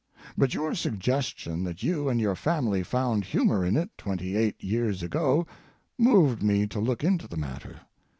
But 0.35 0.55
your 0.55 0.73
suggestion 0.73 1.63
that 1.65 1.83
you 1.83 2.09
and 2.09 2.19
your 2.19 2.33
family 2.35 2.81
found 2.81 3.23
humor 3.23 3.63
in 3.63 3.77
it 3.77 3.91
twenty 3.99 4.35
eight 4.35 4.55
years 4.63 5.03
ago 5.03 5.45
moved 5.95 6.41
me 6.41 6.65
to 6.69 6.79
look 6.79 7.03
into 7.03 7.27
the 7.27 7.37
matter. 7.37 7.81